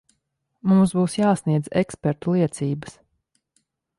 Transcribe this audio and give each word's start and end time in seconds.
Mums 0.71 0.93
būs 0.99 1.17
jāsniedz 1.19 1.69
ekspertu 1.83 2.35
liecības. 2.37 2.99